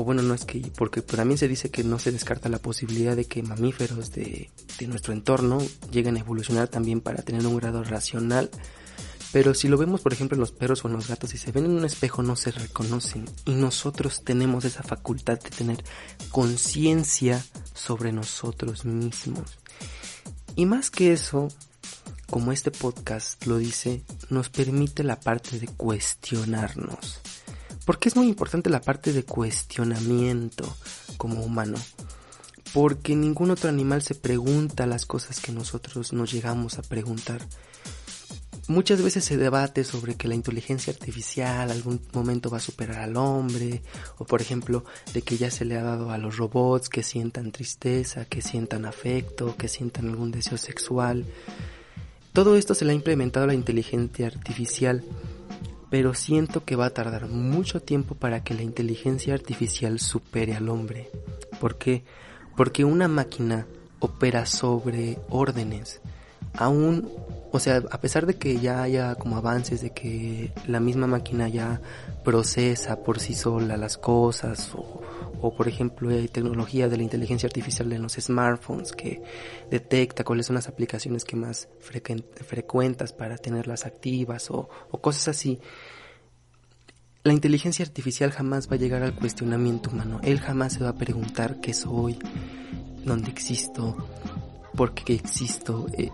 o 0.00 0.04
bueno, 0.04 0.22
no 0.22 0.32
es 0.32 0.46
que, 0.46 0.72
porque 0.76 1.02
también 1.02 1.36
se 1.36 1.46
dice 1.46 1.70
que 1.70 1.84
no 1.84 1.98
se 1.98 2.10
descarta 2.10 2.48
la 2.48 2.58
posibilidad 2.58 3.14
de 3.14 3.26
que 3.26 3.42
mamíferos 3.42 4.10
de, 4.12 4.50
de 4.78 4.86
nuestro 4.86 5.12
entorno 5.12 5.58
lleguen 5.92 6.16
a 6.16 6.20
evolucionar 6.20 6.68
también 6.68 7.02
para 7.02 7.22
tener 7.22 7.46
un 7.46 7.58
grado 7.58 7.84
racional. 7.84 8.50
Pero 9.30 9.52
si 9.52 9.68
lo 9.68 9.76
vemos, 9.76 10.00
por 10.00 10.14
ejemplo, 10.14 10.36
en 10.36 10.40
los 10.40 10.52
perros 10.52 10.82
o 10.84 10.88
en 10.88 10.94
los 10.94 11.06
gatos, 11.06 11.30
si 11.30 11.36
se 11.38 11.52
ven 11.52 11.66
en 11.66 11.72
un 11.72 11.84
espejo 11.84 12.22
no 12.22 12.34
se 12.34 12.50
reconocen. 12.50 13.26
Y 13.44 13.52
nosotros 13.52 14.24
tenemos 14.24 14.64
esa 14.64 14.82
facultad 14.82 15.38
de 15.38 15.50
tener 15.50 15.84
conciencia 16.30 17.44
sobre 17.74 18.10
nosotros 18.10 18.86
mismos. 18.86 19.58
Y 20.56 20.64
más 20.64 20.90
que 20.90 21.12
eso, 21.12 21.48
como 22.30 22.52
este 22.52 22.70
podcast 22.70 23.44
lo 23.44 23.58
dice, 23.58 24.02
nos 24.30 24.48
permite 24.48 25.04
la 25.04 25.20
parte 25.20 25.60
de 25.60 25.68
cuestionarnos. 25.68 27.20
Porque 27.84 28.08
es 28.08 28.16
muy 28.16 28.28
importante 28.28 28.70
la 28.70 28.80
parte 28.80 29.12
de 29.12 29.24
cuestionamiento 29.24 30.76
como 31.16 31.42
humano. 31.42 31.78
Porque 32.72 33.16
ningún 33.16 33.50
otro 33.50 33.68
animal 33.68 34.02
se 34.02 34.14
pregunta 34.14 34.86
las 34.86 35.06
cosas 35.06 35.40
que 35.40 35.52
nosotros 35.52 36.12
nos 36.12 36.32
llegamos 36.32 36.78
a 36.78 36.82
preguntar. 36.82 37.40
Muchas 38.70 39.02
veces 39.02 39.24
se 39.24 39.36
debate 39.36 39.82
sobre 39.82 40.14
que 40.14 40.28
la 40.28 40.36
inteligencia 40.36 40.92
artificial 40.92 41.72
algún 41.72 42.00
momento 42.12 42.50
va 42.50 42.58
a 42.58 42.60
superar 42.60 42.98
al 43.00 43.16
hombre, 43.16 43.82
o 44.18 44.24
por 44.24 44.40
ejemplo, 44.40 44.84
de 45.12 45.22
que 45.22 45.36
ya 45.36 45.50
se 45.50 45.64
le 45.64 45.76
ha 45.76 45.82
dado 45.82 46.12
a 46.12 46.18
los 46.18 46.36
robots 46.36 46.88
que 46.88 47.02
sientan 47.02 47.50
tristeza, 47.50 48.26
que 48.26 48.42
sientan 48.42 48.84
afecto, 48.84 49.56
que 49.56 49.66
sientan 49.66 50.08
algún 50.08 50.30
deseo 50.30 50.56
sexual. 50.56 51.26
Todo 52.32 52.54
esto 52.54 52.74
se 52.74 52.84
le 52.84 52.92
ha 52.92 52.94
implementado 52.94 53.42
a 53.42 53.48
la 53.48 53.54
inteligencia 53.54 54.28
artificial 54.28 55.02
pero 55.90 56.14
siento 56.14 56.64
que 56.64 56.76
va 56.76 56.86
a 56.86 56.94
tardar 56.94 57.28
mucho 57.28 57.82
tiempo 57.82 58.14
para 58.14 58.42
que 58.44 58.54
la 58.54 58.62
inteligencia 58.62 59.34
artificial 59.34 59.98
supere 59.98 60.54
al 60.54 60.68
hombre. 60.68 61.10
¿Por 61.60 61.76
qué? 61.76 62.04
Porque 62.56 62.84
una 62.84 63.08
máquina 63.08 63.66
opera 63.98 64.46
sobre 64.46 65.18
órdenes. 65.28 66.00
Aún, 66.54 67.08
o 67.52 67.58
sea, 67.58 67.82
a 67.90 68.00
pesar 68.00 68.26
de 68.26 68.34
que 68.34 68.60
ya 68.60 68.82
haya 68.82 69.16
como 69.16 69.36
avances 69.36 69.82
de 69.82 69.90
que 69.90 70.52
la 70.66 70.80
misma 70.80 71.06
máquina 71.06 71.48
ya 71.48 71.80
procesa 72.24 73.02
por 73.02 73.18
sí 73.18 73.34
sola 73.34 73.76
las 73.76 73.98
cosas 73.98 74.72
o, 74.74 75.02
o 75.40 75.54
por 75.54 75.68
ejemplo 75.68 76.10
hay 76.10 76.28
tecnología 76.28 76.88
de 76.88 76.96
la 76.96 77.02
inteligencia 77.02 77.46
artificial 77.46 77.92
en 77.92 78.02
los 78.02 78.14
smartphones 78.14 78.92
que 78.92 79.22
detecta 79.70 80.24
cuáles 80.24 80.46
son 80.46 80.54
las 80.54 80.68
aplicaciones 80.68 81.24
que 81.24 81.36
más 81.36 81.68
frecuentas 81.80 83.12
para 83.12 83.36
tenerlas 83.36 83.86
activas 83.86 84.50
o, 84.50 84.68
o 84.90 85.00
cosas 85.00 85.28
así. 85.28 85.60
La 87.22 87.34
inteligencia 87.34 87.84
artificial 87.84 88.30
jamás 88.30 88.70
va 88.70 88.76
a 88.76 88.78
llegar 88.78 89.02
al 89.02 89.14
cuestionamiento 89.14 89.90
humano. 89.90 90.20
Él 90.22 90.40
jamás 90.40 90.72
se 90.74 90.84
va 90.84 90.90
a 90.90 90.96
preguntar 90.96 91.60
qué 91.60 91.74
soy, 91.74 92.18
dónde 93.04 93.30
existo, 93.30 94.08
porque 94.74 95.14
existo. 95.14 95.86
Eh, 95.92 96.10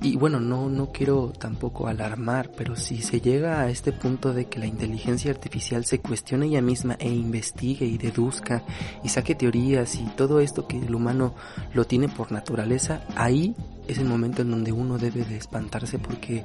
y 0.00 0.16
bueno, 0.16 0.40
no, 0.40 0.68
no 0.68 0.92
quiero 0.92 1.32
tampoco 1.38 1.86
alarmar, 1.86 2.50
pero 2.56 2.76
si 2.76 3.02
se 3.02 3.20
llega 3.20 3.60
a 3.60 3.70
este 3.70 3.92
punto 3.92 4.32
de 4.32 4.46
que 4.46 4.58
la 4.58 4.66
inteligencia 4.66 5.30
artificial 5.30 5.84
se 5.84 6.00
cuestione 6.00 6.46
ella 6.46 6.62
misma 6.62 6.96
e 6.98 7.08
investigue 7.08 7.86
y 7.86 7.98
deduzca 7.98 8.62
y 9.02 9.08
saque 9.08 9.34
teorías 9.34 9.94
y 9.96 10.04
todo 10.16 10.40
esto 10.40 10.66
que 10.66 10.78
el 10.78 10.94
humano 10.94 11.34
lo 11.72 11.84
tiene 11.84 12.08
por 12.08 12.32
naturaleza, 12.32 13.02
ahí 13.16 13.54
es 13.88 13.98
el 13.98 14.06
momento 14.06 14.42
en 14.42 14.50
donde 14.50 14.72
uno 14.72 14.98
debe 14.98 15.24
de 15.24 15.36
espantarse 15.36 15.98
porque 15.98 16.44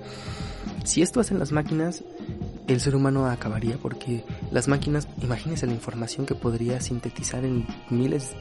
si 0.83 1.01
esto 1.01 1.19
hacen 1.19 1.39
las 1.39 1.51
máquinas, 1.51 2.03
el 2.67 2.79
ser 2.79 2.95
humano 2.95 3.27
acabaría 3.27 3.77
porque 3.77 4.23
las 4.51 4.67
máquinas, 4.67 5.07
imagínense 5.21 5.67
la 5.67 5.73
información 5.73 6.25
que 6.25 6.35
podría 6.35 6.79
sintetizar 6.81 7.43
en 7.45 7.65
miles, 7.89 8.31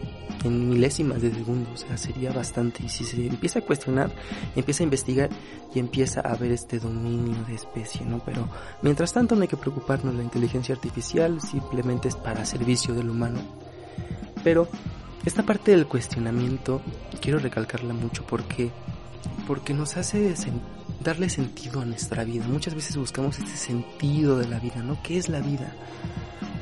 en 0.45 0.69
milésimas 0.69 1.21
de 1.21 1.33
segundos, 1.33 1.83
o 1.83 1.87
sea, 1.87 1.97
sería 1.97 2.33
bastante. 2.33 2.85
Y 2.85 2.89
si 2.89 3.05
se 3.05 3.27
empieza 3.27 3.59
a 3.59 3.63
cuestionar, 3.63 4.11
empieza 4.57 4.83
a 4.83 4.85
investigar 4.85 5.31
y 5.75 5.79
empieza 5.79 6.21
a 6.21 6.35
ver 6.37 6.53
este 6.53 6.79
dominio 6.79 7.45
de 7.45 7.55
especie, 7.55 8.05
¿no? 8.07 8.21
Pero 8.25 8.49
mientras 8.83 9.13
tanto 9.13 9.35
no 9.35 9.43
hay 9.43 9.49
que 9.49 9.57
preocuparnos, 9.57 10.15
la 10.15 10.23
inteligencia 10.23 10.75
artificial 10.75 11.41
simplemente 11.41 12.09
es 12.09 12.17
para 12.17 12.45
servicio 12.45 12.95
del 12.95 13.11
humano. 13.11 13.41
Pero 14.43 14.69
esta 15.25 15.43
parte 15.43 15.73
del 15.73 15.87
cuestionamiento 15.87 16.81
quiero 17.21 17.39
recalcarla 17.39 17.93
mucho 17.93 18.25
porque 18.25 18.71
porque 19.47 19.75
nos 19.75 19.97
hace 19.97 20.35
darle 21.03 21.29
sentido 21.29 21.81
a 21.81 21.85
nuestra 21.85 22.25
vida. 22.25 22.45
Muchas 22.47 22.75
veces 22.75 22.97
buscamos 22.97 23.39
este 23.39 23.57
sentido 23.57 24.39
de 24.39 24.49
la 24.49 24.59
vida, 24.59 24.83
¿no? 24.83 25.03
¿Qué 25.03 25.19
es 25.19 25.29
la 25.29 25.41
vida? 25.41 25.73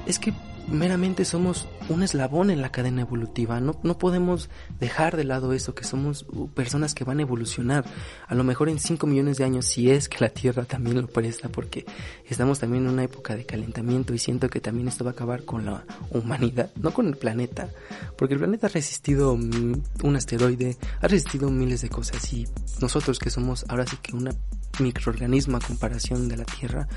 Es 0.07 0.19
que 0.19 0.33
meramente 0.71 1.25
somos 1.25 1.69
un 1.89 2.03
eslabón 2.03 2.51
en 2.51 2.63
la 2.63 2.71
cadena 2.71 3.03
evolutiva. 3.03 3.61
No, 3.61 3.79
no 3.83 3.99
podemos 3.99 4.51
dejar 4.79 5.17
de 5.17 5.25
lado 5.25 5.53
eso, 5.53 5.75
que 5.75 5.85
somos 5.85 6.27
personas 6.55 6.95
que 6.95 7.05
van 7.05 7.19
a 7.19 7.23
evolucionar. 7.23 7.85
A 8.27 8.35
lo 8.35 8.45
mejor 8.45 8.69
en 8.69 8.79
5 8.79 9.07
millones 9.07 9.39
de 9.39 9.45
años, 9.45 9.67
si 9.67 9.91
es 9.91 10.09
que 10.09 10.19
la 10.21 10.29
Tierra 10.29 10.65
también 10.65 11.01
lo 11.01 11.07
presta, 11.07 11.49
porque 11.49 11.87
estamos 12.27 12.59
también 12.59 12.85
en 12.85 12.91
una 12.91 13.05
época 13.05 13.37
de 13.37 13.47
calentamiento 13.47 14.15
y 14.15 14.19
siento 14.19 14.49
que 14.49 14.61
también 14.61 14.89
esto 14.89 15.05
va 15.05 15.11
a 15.11 15.15
acabar 15.15 15.45
con 15.45 15.65
la 15.65 15.85
humanidad, 16.11 16.71
no 16.77 16.93
con 16.93 17.07
el 17.07 17.17
planeta, 17.17 17.69
porque 18.17 18.35
el 18.35 18.41
planeta 18.41 18.67
ha 18.67 18.71
resistido 18.71 19.33
un 19.33 20.17
asteroide, 20.17 20.77
ha 21.01 21.09
resistido 21.09 21.51
miles 21.51 21.83
de 21.83 21.89
cosas 21.89 22.33
y 22.33 22.47
nosotros 22.81 23.19
que 23.19 23.31
somos 23.31 23.65
ahora 23.69 23.87
sí 23.87 23.97
que 24.03 24.15
una 24.15 24.33
microorganismo 24.81 25.57
a 25.57 25.61
comparación 25.61 26.29
de 26.29 26.37
la 26.37 26.45
Tierra, 26.45 26.89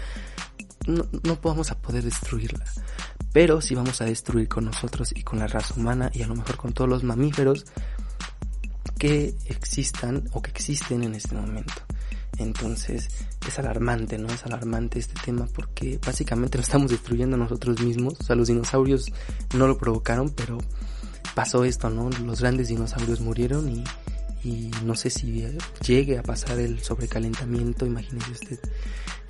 no, 0.87 1.07
no 1.23 1.39
vamos 1.41 1.71
a 1.71 1.77
poder 1.77 2.03
destruirla. 2.03 2.63
Pero 3.33 3.61
si 3.61 3.75
vamos 3.75 4.01
a 4.01 4.05
destruir 4.05 4.47
con 4.47 4.65
nosotros 4.65 5.13
y 5.15 5.23
con 5.23 5.39
la 5.39 5.47
raza 5.47 5.73
humana 5.75 6.11
y 6.13 6.21
a 6.21 6.27
lo 6.27 6.35
mejor 6.35 6.57
con 6.57 6.73
todos 6.73 6.89
los 6.89 7.03
mamíferos 7.03 7.65
que 8.97 9.35
existan 9.45 10.29
o 10.33 10.41
que 10.41 10.51
existen 10.51 11.03
en 11.03 11.15
este 11.15 11.33
momento. 11.35 11.73
Entonces 12.37 13.09
es 13.47 13.59
alarmante, 13.59 14.17
¿no? 14.17 14.27
Es 14.27 14.45
alarmante 14.45 14.99
este 14.99 15.19
tema 15.23 15.47
porque 15.53 15.99
básicamente 16.05 16.57
lo 16.57 16.63
estamos 16.63 16.91
destruyendo 16.91 17.37
nosotros 17.37 17.81
mismos. 17.81 18.15
O 18.19 18.23
sea, 18.23 18.35
los 18.35 18.47
dinosaurios 18.47 19.05
no 19.55 19.67
lo 19.67 19.77
provocaron, 19.77 20.29
pero 20.29 20.57
pasó 21.35 21.63
esto, 21.63 21.89
¿no? 21.89 22.09
Los 22.25 22.41
grandes 22.41 22.67
dinosaurios 22.67 23.21
murieron 23.21 23.69
y 23.69 23.83
y 24.43 24.71
no 24.83 24.95
sé 24.95 25.09
si 25.09 25.45
llegue 25.85 26.17
a 26.17 26.23
pasar 26.23 26.59
el 26.59 26.81
sobrecalentamiento, 26.81 27.85
imagínese 27.85 28.31
usted 28.31 28.59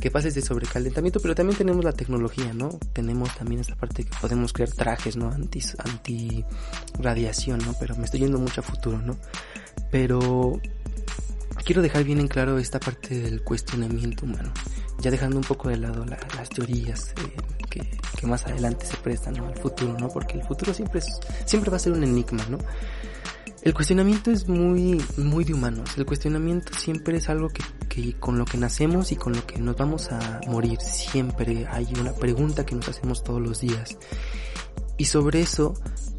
que 0.02 0.10
pase 0.10 0.30
este 0.30 0.42
sobrecalentamiento, 0.42 1.20
pero 1.20 1.36
también 1.36 1.58
tenemos 1.58 1.86
la 1.86 1.94
tecnología, 1.94 2.54
¿no? 2.54 2.70
Tenemos 2.92 3.34
también 3.36 3.62
esta 3.62 3.76
parte 3.76 4.04
que 4.04 4.12
podemos 4.20 4.52
crear 4.52 4.72
trajes, 4.72 5.16
¿no? 5.16 5.30
Anti, 5.30 5.62
anti 5.78 6.44
radiación, 7.00 7.60
¿no? 7.64 7.76
Pero 7.80 7.96
me 7.96 8.06
estoy 8.06 8.22
yendo 8.22 8.40
mucho 8.40 8.62
a 8.62 8.64
futuro, 8.64 8.98
¿no? 8.98 9.16
Pero 9.92 10.60
quiero 11.64 11.84
dejar 11.84 12.04
bien 12.04 12.20
en 12.20 12.28
claro 12.28 12.58
esta 12.58 12.80
parte 12.80 13.20
del 13.20 13.44
cuestionamiento 13.44 14.26
humano, 14.26 14.52
ya 15.00 15.12
dejando 15.12 15.38
un 15.38 15.44
poco 15.44 15.70
de 15.70 15.78
lado 15.78 16.04
las 16.06 16.50
teorías 16.50 17.14
eh, 17.24 17.38
que, 17.70 17.88
que, 18.18 18.28
más 18.28 18.46
adelante 18.48 18.88
se 18.88 18.98
prestan 18.98 19.36
¿no? 19.36 19.48
al 19.48 19.58
futuro, 19.58 19.96
¿no? 20.00 20.10
Porque 20.10 20.40
el 20.40 20.44
futuro 20.44 20.74
siempre 20.74 21.00
es, 21.00 21.20
siempre 21.46 21.70
va 21.70 21.78
a 21.78 21.80
ser 21.80 21.94
un 21.94 22.04
enigma, 22.04 22.44
¿no? 22.50 22.58
El 23.64 23.76
cuestionamiento 23.76 24.32
es 24.32 24.48
muy, 24.48 25.00
muy 25.18 25.44
de 25.44 25.54
humanos. 25.54 25.92
El 25.96 26.08
cuestionamiento 26.08 26.74
siempre 26.74 27.18
es 27.18 27.30
algo 27.30 27.50
que, 27.50 27.64
que, 27.88 28.14
con 28.20 28.40
lo 28.40 28.46
que 28.46 28.58
nacemos 28.58 29.12
y 29.12 29.16
con 29.16 29.34
lo 29.34 29.46
que 29.46 29.60
nos 29.60 29.78
vamos 29.78 30.12
a 30.12 30.42
morir. 30.48 30.80
Siempre 30.82 31.68
hay 31.70 31.88
una 32.00 32.12
pregunta 32.14 32.66
que 32.66 32.74
nos 32.74 32.90
hacemos 32.90 33.24
todos 33.24 33.40
los 33.40 33.62
días. 33.62 33.98
Y 34.98 35.06
sobre 35.06 35.42
eso 35.42 35.76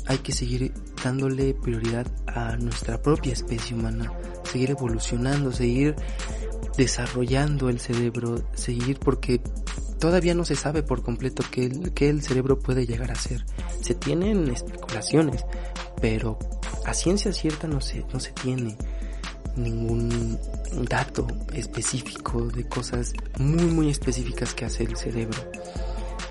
hay 0.07 0.19
que 0.19 0.31
seguir 0.31 0.73
dándole 1.03 1.55
prioridad 1.55 2.07
a 2.29 2.57
nuestra 2.59 3.03
propia 3.03 3.33
especie 3.33 3.77
humana. 3.77 4.13
Seguir 4.45 4.71
evolucionando, 4.71 5.51
seguir 5.51 5.97
desarrollando 6.77 7.69
el 7.69 7.81
cerebro, 7.81 8.49
seguir 8.55 9.01
porque 9.01 9.41
todavía 9.99 10.35
no 10.35 10.45
se 10.45 10.55
sabe 10.55 10.85
por 10.85 11.03
completo 11.03 11.43
qué, 11.51 11.71
qué 11.93 12.09
el 12.09 12.23
cerebro 12.23 12.61
puede 12.61 12.87
llegar 12.87 13.11
a 13.11 13.17
ser. 13.17 13.45
Se 13.81 13.97
tienen 13.97 14.49
especulaciones, 14.49 15.45
pero 16.01 16.39
a 16.85 16.95
ciencia 16.95 17.33
cierta 17.33 17.67
no 17.67 17.81
se, 17.81 18.05
no 18.13 18.21
se 18.21 18.33
tiene 18.33 18.77
ningún 19.57 20.39
dato 20.89 21.27
específico 21.53 22.47
de 22.47 22.67
cosas 22.67 23.13
muy 23.39 23.65
muy 23.65 23.91
específicas 23.91 24.55
que 24.55 24.65
hace 24.65 24.85
el 24.85 24.97
cerebro. 24.97 25.39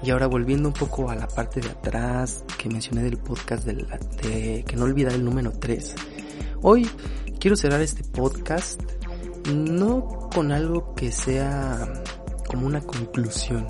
Y 0.04 0.10
ahora 0.10 0.26
volviendo 0.26 0.70
un 0.70 0.74
poco 0.74 1.10
a 1.12 1.16
la 1.16 1.28
parte 1.28 1.62
de 1.62 1.70
atrás 1.70 2.44
que 2.58 2.70
mencioné 2.70 3.04
del 3.04 3.18
podcast 3.18 3.66
de, 3.66 3.86
de 4.24 4.64
que 4.68 4.76
no 4.76 4.86
olvidar 4.86 5.14
el 5.14 5.24
número 5.24 5.52
3. 5.52 5.96
Hoy 6.64 6.90
quiero 7.40 7.56
cerrar 7.56 7.82
este 7.82 8.04
podcast 8.04 8.82
no 9.54 10.30
con 10.34 10.52
algo 10.52 10.96
que 10.96 11.12
sea 11.12 12.02
como 12.48 12.66
una 12.66 12.82
conclusión. 12.82 13.68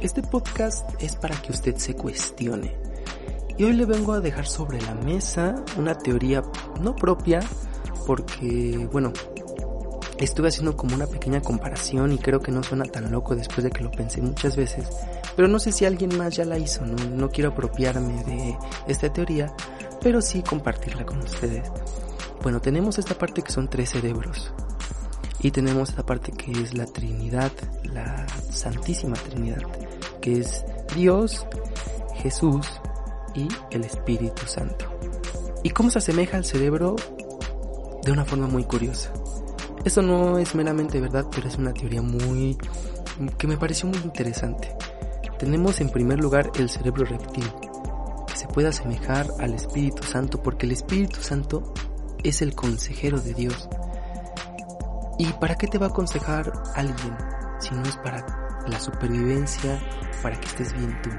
Este 0.00 0.22
podcast 0.22 0.88
es 1.02 1.16
para 1.16 1.40
que 1.40 1.52
usted 1.52 1.76
se 1.76 1.94
cuestione 1.94 2.79
y 3.56 3.64
hoy 3.64 3.72
le 3.72 3.84
vengo 3.84 4.12
a 4.12 4.20
dejar 4.20 4.46
sobre 4.46 4.80
la 4.80 4.94
mesa 4.94 5.54
una 5.76 5.94
teoría 5.96 6.42
no 6.80 6.94
propia, 6.96 7.40
porque, 8.06 8.88
bueno, 8.92 9.12
estuve 10.18 10.48
haciendo 10.48 10.76
como 10.76 10.94
una 10.94 11.06
pequeña 11.06 11.40
comparación 11.40 12.12
y 12.12 12.18
creo 12.18 12.40
que 12.40 12.52
no 12.52 12.62
suena 12.62 12.84
tan 12.84 13.10
loco 13.10 13.34
después 13.34 13.64
de 13.64 13.70
que 13.70 13.82
lo 13.82 13.90
pensé 13.90 14.20
muchas 14.20 14.56
veces, 14.56 14.88
pero 15.36 15.48
no 15.48 15.58
sé 15.58 15.72
si 15.72 15.84
alguien 15.84 16.16
más 16.16 16.36
ya 16.36 16.44
la 16.44 16.58
hizo, 16.58 16.84
no, 16.84 16.96
no 17.10 17.30
quiero 17.30 17.50
apropiarme 17.50 18.24
de 18.24 18.58
esta 18.86 19.12
teoría, 19.12 19.52
pero 20.00 20.20
sí 20.20 20.42
compartirla 20.42 21.04
con 21.04 21.18
ustedes. 21.18 21.70
Bueno, 22.42 22.60
tenemos 22.60 22.98
esta 22.98 23.14
parte 23.14 23.42
que 23.42 23.52
son 23.52 23.68
tres 23.68 23.90
cerebros 23.90 24.52
y 25.40 25.50
tenemos 25.50 25.90
esta 25.90 26.04
parte 26.04 26.32
que 26.32 26.52
es 26.52 26.74
la 26.74 26.86
Trinidad, 26.86 27.52
la 27.84 28.26
Santísima 28.50 29.14
Trinidad, 29.16 29.62
que 30.20 30.40
es 30.40 30.64
Dios, 30.94 31.46
Jesús 32.16 32.66
y 33.34 33.48
el 33.70 33.84
Espíritu 33.84 34.46
Santo. 34.46 34.86
¿Y 35.62 35.70
cómo 35.70 35.90
se 35.90 35.98
asemeja 35.98 36.36
al 36.36 36.44
cerebro? 36.44 36.96
De 38.02 38.12
una 38.12 38.24
forma 38.24 38.46
muy 38.46 38.64
curiosa. 38.64 39.12
Esto 39.84 40.02
no 40.02 40.38
es 40.38 40.54
meramente 40.54 41.00
verdad, 41.00 41.26
pero 41.34 41.48
es 41.48 41.56
una 41.56 41.72
teoría 41.72 42.02
muy... 42.02 42.56
que 43.38 43.46
me 43.46 43.56
pareció 43.56 43.88
muy 43.88 43.98
interesante. 43.98 44.74
Tenemos 45.38 45.80
en 45.80 45.90
primer 45.90 46.18
lugar 46.18 46.50
el 46.58 46.68
cerebro 46.68 47.04
reptil, 47.04 47.50
que 48.26 48.36
se 48.36 48.46
puede 48.48 48.68
asemejar 48.68 49.26
al 49.38 49.54
Espíritu 49.54 50.02
Santo 50.02 50.42
porque 50.42 50.66
el 50.66 50.72
Espíritu 50.72 51.22
Santo 51.22 51.72
es 52.22 52.42
el 52.42 52.54
consejero 52.54 53.20
de 53.20 53.34
Dios. 53.34 53.68
¿Y 55.18 55.26
para 55.34 55.54
qué 55.54 55.66
te 55.66 55.78
va 55.78 55.86
a 55.86 55.90
aconsejar 55.90 56.52
alguien 56.74 57.16
si 57.58 57.74
no 57.74 57.82
es 57.82 57.96
para 57.98 58.62
la 58.66 58.80
supervivencia, 58.80 59.78
para 60.22 60.38
que 60.38 60.46
estés 60.46 60.72
bien 60.74 60.96
tú? 61.02 61.10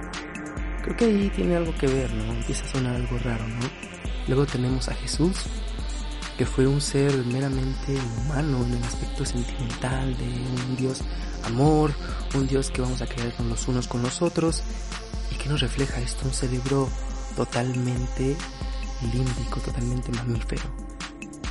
Creo 0.84 0.98
que 0.98 1.06
ahí 1.06 1.32
tiene 1.36 1.56
algo 1.56 1.76
que 1.76 1.88
ver, 1.88 2.12
¿no? 2.13 2.34
Empieza 2.34 2.65
a 2.65 2.70
sonar 2.70 2.96
algo 2.96 3.17
raro, 3.20 3.48
¿no? 3.48 3.70
Luego 4.28 4.46
tenemos 4.46 4.88
a 4.89 4.96
Jesús, 4.96 5.46
que 6.38 6.46
fue 6.46 6.65
un 6.65 6.82
ser 6.82 7.15
meramente 7.26 7.96
humano 8.24 8.63
en 8.65 8.74
el 8.74 8.84
aspecto 8.84 9.26
sentimental 9.26 10.17
de 10.17 10.26
un 10.26 10.76
Dios 10.76 11.02
amor, 11.46 11.91
un 12.36 12.48
Dios 12.48 12.72
que 12.72 12.82
vamos 12.82 13.02
a 13.02 13.08
creer 13.08 13.34
con 13.34 13.50
los 13.50 13.67
unos 13.67 13.88
con 13.88 14.02
los 14.02 14.22
otros 14.22 14.63
y 15.32 15.36
que 15.36 15.50
nos 15.50 15.62
refleja 15.62 16.00
esto, 16.00 16.26
un 16.26 16.34
cerebro 16.34 16.89
totalmente 17.36 18.36
límbico, 19.02 19.60
totalmente 19.60 20.12
mamífero. 20.12 20.63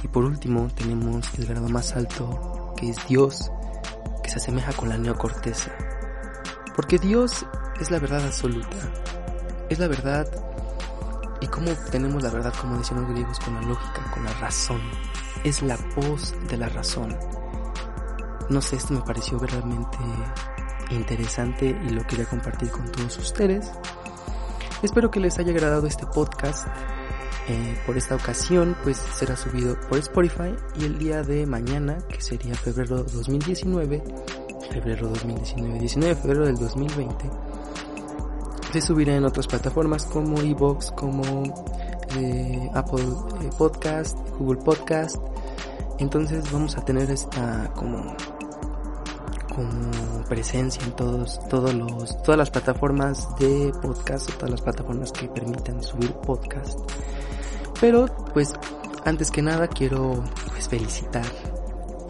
Y 0.02 0.08
por 0.08 0.24
último 0.24 0.68
tenemos 0.74 1.28
el 1.38 1.46
grado 1.46 1.68
más 1.68 1.94
alto, 1.94 2.74
que 2.76 2.90
es 2.90 2.96
Dios, 3.08 3.50
que 4.22 4.30
se 4.30 4.38
asemeja 4.38 4.72
con 4.72 4.88
la 4.88 4.98
neocorteza. 4.98 5.70
Porque 6.74 6.98
Dios 6.98 7.44
es 7.80 7.90
la 7.90 7.98
verdad 7.98 8.24
absoluta, 8.24 8.76
es 9.70 9.78
la 9.78 9.88
verdad. 9.88 10.26
¿Y 11.40 11.46
cómo 11.46 11.70
obtenemos 11.70 12.22
la 12.22 12.28
verdad, 12.28 12.52
como 12.60 12.76
decían 12.76 13.00
los 13.00 13.10
griegos, 13.10 13.38
con 13.40 13.54
la 13.54 13.62
lógica, 13.62 14.10
con 14.12 14.24
la 14.24 14.32
razón? 14.34 14.80
Es 15.42 15.62
la 15.62 15.78
voz 15.96 16.34
de 16.50 16.58
la 16.58 16.68
razón. 16.68 17.16
No 18.50 18.60
sé, 18.60 18.76
esto 18.76 18.92
me 18.92 19.00
pareció 19.00 19.38
realmente 19.38 19.96
interesante 20.90 21.66
y 21.66 21.90
lo 21.90 22.06
quería 22.06 22.26
compartir 22.26 22.70
con 22.70 22.90
todos 22.92 23.16
ustedes. 23.16 23.70
Espero 24.82 25.10
que 25.10 25.20
les 25.20 25.38
haya 25.38 25.52
agradado 25.52 25.86
este 25.86 26.04
podcast. 26.04 26.66
Eh, 27.48 27.80
por 27.86 27.96
esta 27.96 28.16
ocasión, 28.16 28.76
pues 28.82 28.98
será 28.98 29.36
subido 29.36 29.80
por 29.88 29.98
Spotify 29.98 30.54
y 30.76 30.84
el 30.84 30.98
día 30.98 31.22
de 31.22 31.46
mañana, 31.46 31.98
que 32.08 32.20
sería 32.20 32.54
febrero 32.54 33.02
2019, 33.02 34.02
febrero 34.70 35.08
2019, 35.08 35.78
19 35.80 36.14
de 36.14 36.20
febrero 36.20 36.46
del 36.46 36.56
2020, 36.56 37.30
se 38.72 38.80
subirá 38.80 39.16
en 39.16 39.24
otras 39.24 39.46
plataformas 39.46 40.06
como 40.06 40.40
Evox, 40.40 40.92
como 40.92 41.42
eh, 42.16 42.70
Apple 42.74 43.04
eh, 43.42 43.50
Podcast, 43.56 44.16
Google 44.38 44.62
Podcast, 44.62 45.16
Entonces 45.98 46.50
vamos 46.52 46.76
a 46.76 46.84
tener 46.84 47.10
esta 47.10 47.70
como 47.74 48.16
presencia 50.28 50.82
en 50.84 50.92
todos 50.92 51.38
todos 51.48 51.74
los 51.74 52.22
todas 52.22 52.38
las 52.38 52.50
plataformas 52.50 53.28
de 53.38 53.72
podcast 53.82 54.30
o 54.30 54.32
todas 54.34 54.50
las 54.50 54.62
plataformas 54.62 55.12
que 55.12 55.28
permitan 55.28 55.82
subir 55.82 56.12
podcast. 56.14 56.78
Pero 57.80 58.06
pues 58.32 58.54
antes 59.04 59.30
que 59.30 59.42
nada 59.42 59.68
quiero 59.68 60.22
pues 60.48 60.68
felicitar 60.68 61.26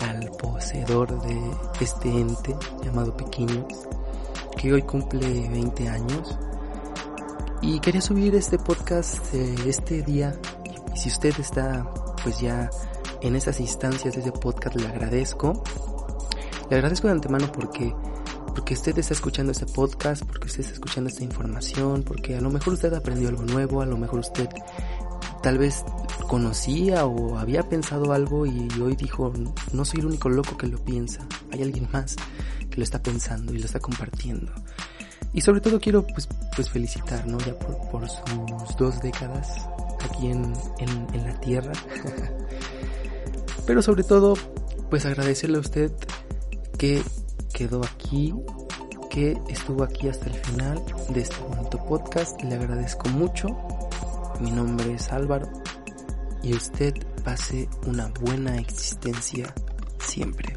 al 0.01 0.31
poseedor 0.33 1.21
de 1.23 1.41
este 1.81 2.09
ente 2.09 2.55
llamado 2.85 3.17
Pequeños 3.17 3.65
que 4.57 4.73
hoy 4.73 4.83
cumple 4.83 5.49
20 5.49 5.89
años 5.89 6.39
y 7.63 7.81
quería 7.81 8.01
subir 8.01 8.35
este 8.35 8.59
podcast 8.59 9.35
este 9.35 10.03
día 10.03 10.39
y 10.95 10.99
si 10.99 11.09
usted 11.09 11.35
está 11.39 11.87
pues 12.23 12.41
ya 12.41 12.71
en 13.21 13.37
esas 13.37 13.61
instancias 13.61 14.15
de 14.15 14.21
ese 14.21 14.33
podcast 14.33 14.77
le 14.77 14.89
agradezco 14.89 15.63
le 16.71 16.77
agradezco 16.77 17.09
de 17.09 17.13
antemano 17.13 17.51
porque 17.53 17.95
porque 18.55 18.75
usted 18.75 18.99
está 18.99 19.15
escuchando 19.15 19.53
este 19.53 19.67
podcast, 19.67 20.25
porque 20.25 20.47
usted 20.47 20.61
está 20.61 20.73
escuchando 20.73 21.09
esta 21.09 21.23
información, 21.23 22.03
porque 22.03 22.37
a 22.37 22.41
lo 22.41 22.51
mejor 22.51 22.73
usted 22.73 22.93
aprendió 22.93 23.29
algo 23.29 23.45
nuevo, 23.45 23.81
a 23.81 23.87
lo 23.87 23.97
mejor 23.97 24.19
usted 24.21 24.49
tal 25.43 25.57
vez 25.59 25.85
conocía 26.29 27.07
o 27.07 27.39
había 27.39 27.69
pensado 27.69 28.13
algo 28.13 28.47
y 28.47 28.69
hoy 28.81 28.97
dijo, 28.97 29.33
no 29.73 29.85
soy 29.85 30.01
el 30.01 30.07
único 30.07 30.29
loco 30.29 30.57
que 30.57 30.67
lo 30.67 30.79
piensa, 30.79 31.27
hay 31.53 31.63
alguien 31.63 31.89
más 31.93 32.17
que 32.69 32.77
lo 32.77 32.83
está 32.83 33.03
pensando 33.03 33.55
y 33.55 33.59
lo 33.59 33.67
está 33.67 33.81
compartiendo. 33.81 34.53
Y 35.33 35.41
sobre 35.41 35.61
todo 35.61 35.79
quiero 35.81 36.07
pues, 36.07 36.29
pues 36.55 36.69
felicitar, 36.71 37.27
¿no? 37.27 37.39
Ya 37.39 37.59
por, 37.59 37.77
por 37.91 38.09
sus 38.09 38.77
dos 38.77 39.01
décadas 39.01 39.69
aquí 40.05 40.29
en, 40.29 40.53
en, 40.79 41.07
en 41.15 41.25
la 41.25 41.41
tierra. 41.41 41.73
Pero 43.67 43.83
sobre 43.83 44.03
todo, 44.03 44.35
pues 44.89 45.07
agradecerle 45.07 45.59
a 45.59 45.61
usted 45.61 45.93
que 46.77 47.03
quedó 47.53 47.83
aquí, 47.85 48.35
que 49.11 49.39
estuvo 49.49 49.85
aquí 49.85 50.09
hasta 50.09 50.27
el 50.27 50.35
final 50.35 50.83
de 51.11 51.21
este 51.21 51.37
bonito 51.43 51.85
podcast. 51.85 52.43
Le 52.43 52.55
agradezco 52.55 53.09
mucho. 53.11 53.47
Mi 54.41 54.51
nombre 54.51 54.95
es 54.95 55.13
Álvaro 55.13 55.49
y 56.43 56.55
usted 56.55 56.95
pase 57.23 57.69
una 57.87 58.09
buena 58.21 58.57
existencia 58.57 59.55
siempre. 59.99 60.57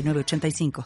906985. 0.01 0.71